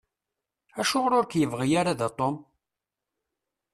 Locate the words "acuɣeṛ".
0.81-1.13